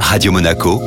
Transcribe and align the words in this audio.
Radio 0.00 0.32
Monaco, 0.32 0.80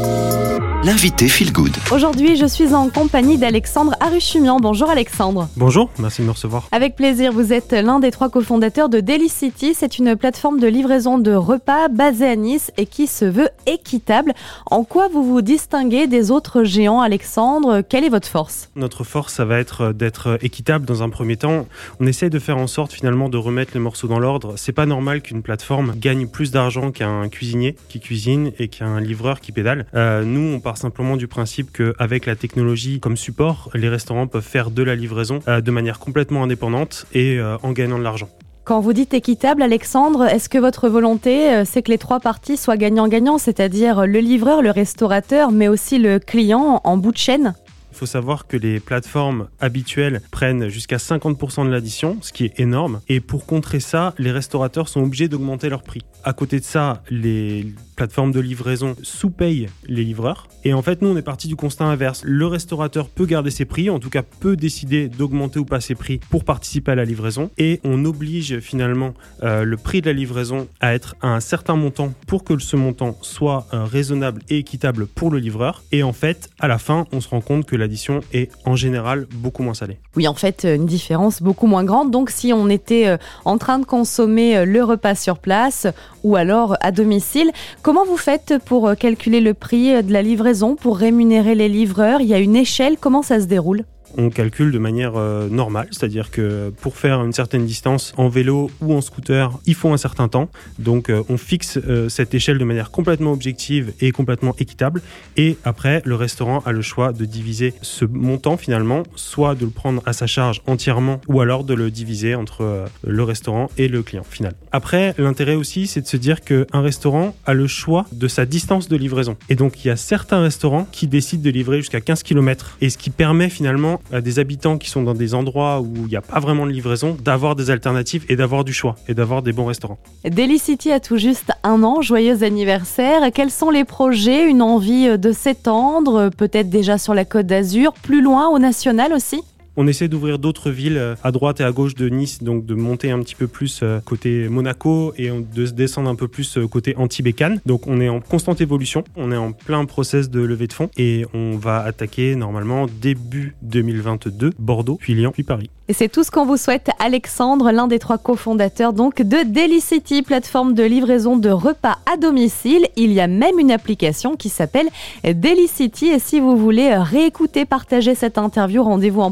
l'invité 0.83 1.27
Feel 1.27 1.51
Good. 1.51 1.75
Aujourd'hui, 1.91 2.37
je 2.37 2.45
suis 2.45 2.73
en 2.73 2.89
compagnie 2.89 3.37
d'Alexandre 3.37 3.95
Aruchumian. 3.99 4.61
Bonjour 4.61 4.89
Alexandre. 4.89 5.49
Bonjour, 5.57 5.89
merci 5.99 6.21
de 6.21 6.27
me 6.27 6.31
recevoir. 6.31 6.69
Avec 6.71 6.95
plaisir, 6.95 7.33
vous 7.33 7.51
êtes 7.51 7.73
l'un 7.73 7.99
des 7.99 8.11
trois 8.11 8.29
cofondateurs 8.29 8.87
de 8.87 9.01
Daily 9.01 9.27
City. 9.27 9.73
C'est 9.75 9.99
une 9.99 10.15
plateforme 10.15 10.59
de 10.59 10.67
livraison 10.67 11.17
de 11.17 11.33
repas 11.33 11.89
basée 11.89 12.29
à 12.29 12.35
Nice 12.37 12.71
et 12.77 12.85
qui 12.85 13.07
se 13.07 13.25
veut 13.25 13.49
équitable. 13.65 14.33
En 14.67 14.85
quoi 14.85 15.09
vous 15.09 15.23
vous 15.23 15.41
distinguez 15.41 16.07
des 16.07 16.31
autres 16.31 16.63
géants, 16.63 17.01
Alexandre? 17.01 17.81
Quelle 17.81 18.05
est 18.05 18.09
votre 18.09 18.29
force? 18.29 18.69
Notre 18.77 19.03
force, 19.03 19.33
ça 19.33 19.43
va 19.43 19.59
être 19.59 19.91
d'être 19.91 20.37
équitable 20.41 20.85
dans 20.85 21.03
un 21.03 21.09
premier 21.09 21.35
temps. 21.35 21.67
On 21.99 22.07
essaie 22.07 22.29
de 22.29 22.39
faire 22.39 22.57
en 22.57 22.67
sorte 22.67 22.93
finalement 22.93 23.27
de 23.27 23.37
remettre 23.37 23.71
les 23.73 23.81
morceaux 23.81 24.07
dans 24.07 24.19
l'ordre. 24.19 24.53
C'est 24.55 24.71
pas 24.71 24.85
normal 24.85 25.21
qu'une 25.21 25.41
plateforme 25.41 25.93
gagne 25.97 26.27
plus 26.27 26.51
d'argent 26.51 26.91
qu'un 26.91 27.27
cuisinier 27.27 27.75
qui 27.89 27.99
cuisine 27.99 28.53
et 28.59 28.69
qu'un 28.69 29.01
livreur 29.01 29.41
qui 29.41 29.51
pédale. 29.51 29.85
Euh, 29.93 30.23
nous, 30.23 30.55
on 30.55 30.59
part 30.69 30.77
simplement 30.77 31.17
du 31.17 31.27
principe 31.27 31.71
qu'avec 31.71 32.27
la 32.27 32.35
technologie 32.35 32.99
comme 32.99 33.17
support, 33.17 33.71
les 33.73 33.89
restaurants 33.89 34.27
peuvent 34.27 34.43
faire 34.43 34.69
de 34.69 34.83
la 34.83 34.93
livraison 34.93 35.39
euh, 35.47 35.61
de 35.61 35.71
manière 35.71 35.97
complètement 35.97 36.43
indépendante 36.43 37.07
et 37.11 37.39
euh, 37.39 37.57
en 37.63 37.71
gagnant 37.71 37.97
de 37.97 38.03
l'argent. 38.03 38.29
Quand 38.65 38.79
vous 38.79 38.93
dites 38.93 39.15
équitable, 39.15 39.63
Alexandre, 39.63 40.25
est-ce 40.25 40.47
que 40.47 40.59
votre 40.59 40.87
volonté, 40.87 41.51
euh, 41.51 41.63
c'est 41.65 41.81
que 41.81 41.89
les 41.89 41.97
trois 41.97 42.19
parties 42.19 42.55
soient 42.55 42.77
gagnant-gagnant, 42.77 43.39
c'est-à-dire 43.39 44.05
le 44.05 44.19
livreur, 44.19 44.61
le 44.61 44.69
restaurateur, 44.69 45.51
mais 45.51 45.67
aussi 45.67 45.97
le 45.97 46.19
client 46.19 46.81
en 46.83 46.97
bout 46.97 47.13
de 47.13 47.17
chaîne? 47.17 47.55
Il 47.91 47.97
faut 47.97 48.05
savoir 48.05 48.45
que 48.45 48.55
les 48.55 48.79
plateformes 48.79 49.47
habituelles 49.59 50.21
prennent 50.29 50.69
jusqu'à 50.69 50.97
50% 50.97 51.65
de 51.65 51.71
l'addition, 51.71 52.17
ce 52.21 52.31
qui 52.31 52.45
est 52.45 52.59
énorme. 52.59 53.01
Et 53.09 53.19
pour 53.19 53.47
contrer 53.47 53.79
ça, 53.79 54.13
les 54.19 54.31
restaurateurs 54.31 54.87
sont 54.87 55.01
obligés 55.01 55.27
d'augmenter 55.27 55.67
leur 55.67 55.81
prix. 55.81 56.03
À 56.23 56.33
côté 56.33 56.59
de 56.59 56.63
ça, 56.63 57.01
les 57.09 57.73
plateformes 57.99 58.31
de 58.31 58.39
livraison 58.39 58.95
sous-payent 59.03 59.67
les 59.85 60.05
livreurs. 60.05 60.47
Et 60.63 60.73
en 60.73 60.81
fait, 60.81 61.01
nous, 61.01 61.09
on 61.09 61.17
est 61.17 61.21
parti 61.21 61.49
du 61.49 61.57
constat 61.57 61.83
inverse. 61.83 62.21
Le 62.23 62.47
restaurateur 62.47 63.09
peut 63.09 63.25
garder 63.25 63.51
ses 63.51 63.65
prix, 63.65 63.89
en 63.89 63.99
tout 63.99 64.09
cas 64.09 64.23
peut 64.23 64.55
décider 64.55 65.09
d'augmenter 65.09 65.59
ou 65.59 65.65
pas 65.65 65.81
ses 65.81 65.95
prix 65.95 66.21
pour 66.29 66.45
participer 66.45 66.93
à 66.93 66.95
la 66.95 67.03
livraison. 67.03 67.49
Et 67.57 67.81
on 67.83 68.05
oblige 68.05 68.59
finalement 68.59 69.13
euh, 69.43 69.65
le 69.65 69.75
prix 69.75 69.99
de 69.99 70.05
la 70.05 70.13
livraison 70.13 70.69
à 70.79 70.93
être 70.93 71.17
à 71.21 71.27
un 71.27 71.41
certain 71.41 71.75
montant 71.75 72.13
pour 72.25 72.45
que 72.45 72.57
ce 72.57 72.77
montant 72.77 73.17
soit 73.21 73.67
euh, 73.73 73.83
raisonnable 73.83 74.43
et 74.47 74.59
équitable 74.59 75.05
pour 75.05 75.29
le 75.29 75.39
livreur. 75.39 75.83
Et 75.91 76.01
en 76.01 76.13
fait, 76.13 76.49
à 76.61 76.69
la 76.69 76.77
fin, 76.77 77.05
on 77.11 77.19
se 77.19 77.27
rend 77.27 77.41
compte 77.41 77.65
que 77.65 77.75
l'addition 77.75 78.21
est 78.31 78.49
en 78.63 78.77
général 78.77 79.27
beaucoup 79.33 79.63
moins 79.63 79.73
salée. 79.73 79.97
Oui, 80.15 80.25
en 80.25 80.35
fait, 80.35 80.63
une 80.63 80.85
différence 80.85 81.41
beaucoup 81.41 81.67
moins 81.67 81.83
grande. 81.83 82.11
Donc, 82.11 82.29
si 82.29 82.53
on 82.53 82.69
était 82.69 83.07
euh, 83.07 83.17
en 83.43 83.57
train 83.57 83.77
de 83.77 83.85
consommer 83.85 84.65
le 84.65 84.85
repas 84.85 85.15
sur 85.15 85.37
place 85.37 85.85
ou 86.23 86.37
alors 86.37 86.77
à 86.79 86.93
domicile, 86.93 87.51
Comment 87.89 88.05
vous 88.05 88.17
faites 88.17 88.59
pour 88.65 88.87
euh, 88.87 88.93
calculer 88.93 89.41
le 89.41 89.55
prix 89.55 89.95
euh, 89.95 90.03
de 90.03 90.13
la 90.13 90.21
livraison, 90.21 90.75
pour 90.75 90.95
rémunérer 90.95 91.55
les 91.55 91.67
livreurs? 91.67 92.21
Il 92.21 92.27
y 92.27 92.35
a 92.35 92.37
une 92.37 92.55
échelle, 92.55 92.99
comment 92.99 93.23
ça 93.23 93.39
se 93.39 93.47
déroule? 93.47 93.83
On 94.17 94.29
calcule 94.29 94.71
de 94.71 94.79
manière 94.79 95.13
euh, 95.15 95.49
normale, 95.49 95.87
c'est-à-dire 95.91 96.31
que 96.31 96.71
pour 96.81 96.97
faire 96.97 97.23
une 97.23 97.33
certaine 97.33 97.65
distance 97.65 98.13
en 98.17 98.29
vélo 98.29 98.71
ou 98.81 98.93
en 98.93 99.01
scooter, 99.01 99.51
il 99.65 99.75
faut 99.75 99.91
un 99.91 99.97
certain 99.97 100.27
temps. 100.27 100.49
Donc 100.77 101.09
euh, 101.09 101.23
on 101.29 101.37
fixe 101.37 101.77
euh, 101.77 102.09
cette 102.09 102.33
échelle 102.33 102.57
de 102.57 102.63
manière 102.63 102.91
complètement 102.91 103.31
objective 103.31 103.93
et 103.99 104.11
complètement 104.11 104.55
équitable. 104.57 105.01
Et 105.37 105.57
après, 105.63 106.01
le 106.05 106.15
restaurant 106.15 106.59
a 106.65 106.71
le 106.71 106.81
choix 106.81 107.13
de 107.13 107.25
diviser 107.25 107.73
ce 107.81 108.05
montant 108.05 108.57
finalement, 108.57 109.03
soit 109.15 109.55
de 109.55 109.65
le 109.65 109.71
prendre 109.71 110.01
à 110.05 110.13
sa 110.13 110.27
charge 110.27 110.61
entièrement, 110.67 111.21
ou 111.27 111.41
alors 111.41 111.63
de 111.63 111.73
le 111.73 111.91
diviser 111.91 112.35
entre 112.35 112.85
le 113.03 113.23
restaurant 113.23 113.69
et 113.77 113.87
le 113.87 114.03
client 114.03 114.23
final. 114.23 114.53
Après, 114.71 115.13
l'intérêt 115.17 115.55
aussi, 115.55 115.87
c'est 115.87 116.01
de 116.01 116.07
se 116.07 116.17
dire 116.17 116.41
qu'un 116.41 116.81
restaurant 116.81 117.35
a 117.45 117.53
le 117.53 117.67
choix 117.67 118.05
de 118.11 118.27
sa 118.27 118.45
distance 118.45 118.87
de 118.87 118.95
livraison. 118.95 119.37
Et 119.49 119.55
donc 119.55 119.83
il 119.83 119.87
y 119.87 119.91
a 119.91 119.95
certains 119.95 120.41
restaurants 120.41 120.87
qui 120.91 121.07
décident 121.07 121.43
de 121.43 121.49
livrer 121.49 121.77
jusqu'à 121.77 122.01
15 122.01 122.23
km, 122.23 122.77
et 122.81 122.89
ce 122.89 122.97
qui 122.97 123.09
permet 123.09 123.49
finalement 123.49 123.98
à 124.11 124.21
des 124.21 124.39
habitants 124.39 124.77
qui 124.77 124.89
sont 124.89 125.03
dans 125.03 125.13
des 125.13 125.33
endroits 125.33 125.81
où 125.81 125.93
il 125.95 126.09
n'y 126.09 126.15
a 126.15 126.21
pas 126.21 126.39
vraiment 126.39 126.65
de 126.65 126.71
livraison 126.71 127.17
d'avoir 127.23 127.55
des 127.55 127.69
alternatives 127.69 128.25
et 128.29 128.35
d'avoir 128.35 128.63
du 128.63 128.73
choix 128.73 128.95
et 129.07 129.13
d'avoir 129.13 129.41
des 129.41 129.53
bons 129.53 129.65
restaurants. 129.65 129.99
Daily 130.25 130.59
City 130.59 130.91
a 130.91 130.99
tout 130.99 131.17
juste 131.17 131.51
un 131.63 131.83
an, 131.83 132.01
joyeux 132.01 132.43
anniversaire. 132.43 133.31
Quels 133.33 133.51
sont 133.51 133.69
les 133.69 133.83
projets 133.83 134.49
Une 134.49 134.61
envie 134.61 135.17
de 135.17 135.31
s'étendre, 135.31 136.29
peut-être 136.29 136.69
déjà 136.69 136.97
sur 136.97 137.13
la 137.13 137.25
côte 137.25 137.45
d'Azur, 137.45 137.93
plus 137.93 138.21
loin 138.21 138.49
au 138.49 138.59
national 138.59 139.13
aussi? 139.13 139.41
On 139.79 139.87
essaie 139.87 140.09
d'ouvrir 140.09 140.39
d'autres 140.39 140.71
villes 140.71 140.97
euh, 140.97 141.15
à 141.23 141.31
droite 141.31 141.61
et 141.61 141.63
à 141.63 141.71
gauche 141.71 141.95
de 141.95 142.09
Nice, 142.09 142.43
donc 142.43 142.65
de 142.65 142.75
monter 142.75 143.11
un 143.11 143.19
petit 143.19 143.33
peu 143.33 143.47
plus 143.47 143.79
euh, 143.81 144.01
côté 144.01 144.49
Monaco 144.49 145.13
et 145.17 145.29
de 145.29 145.65
descendre 145.67 146.09
un 146.09 146.15
peu 146.15 146.27
plus 146.27 146.57
euh, 146.57 146.67
côté 146.67 146.95
Antibécane. 146.97 147.61
Donc 147.65 147.87
on 147.87 148.01
est 148.01 148.09
en 148.09 148.19
constante 148.19 148.59
évolution, 148.59 149.05
on 149.15 149.31
est 149.31 149.37
en 149.37 149.53
plein 149.53 149.85
process 149.85 150.29
de 150.29 150.41
levée 150.41 150.67
de 150.67 150.73
fonds 150.73 150.89
et 150.97 151.25
on 151.33 151.55
va 151.55 151.79
attaquer 151.79 152.35
normalement 152.35 152.87
début 153.01 153.55
2022 153.61 154.51
Bordeaux, 154.59 154.97
puis 154.99 155.15
Lyon, 155.15 155.31
puis 155.31 155.43
Paris. 155.43 155.69
Et 155.87 155.93
c'est 155.93 156.09
tout 156.09 156.23
ce 156.23 156.29
qu'on 156.29 156.45
vous 156.45 156.57
souhaite, 156.57 156.89
Alexandre, 156.99 157.71
l'un 157.71 157.87
des 157.87 157.97
trois 157.97 158.19
cofondateurs 158.19 158.93
donc 158.93 159.23
de 159.23 159.43
Delicity, 159.43 160.21
plateforme 160.21 160.75
de 160.75 160.83
livraison 160.83 161.35
de 161.35 161.49
repas 161.49 161.97
à 162.05 162.15
domicile. 162.15 162.85
Il 162.95 163.11
y 163.11 163.19
a 163.19 163.25
même 163.25 163.57
une 163.57 163.71
application 163.71 164.35
qui 164.35 164.49
s'appelle 164.49 164.87
Delicity. 165.23 166.09
Et 166.09 166.19
si 166.19 166.39
vous 166.39 166.55
voulez 166.55 166.93
réécouter, 166.93 167.65
partager 167.65 168.13
cette 168.13 168.37
interview, 168.37 168.83
rendez-vous 168.83 169.21
en 169.21 169.31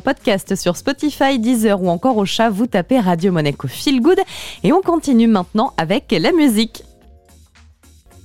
sur 0.56 0.78
Spotify, 0.78 1.40
Deezer 1.40 1.82
ou 1.82 1.90
encore 1.90 2.18
au 2.18 2.26
chat. 2.26 2.50
Vous 2.50 2.68
tapez 2.68 3.00
Radio 3.00 3.32
Monaco 3.32 3.68
Feel 3.68 4.02
Good. 4.02 4.20
Et 4.64 4.74
on 4.74 4.82
continue 4.82 5.28
maintenant 5.28 5.74
avec 5.78 6.12
la 6.12 6.32
musique. 6.32 6.84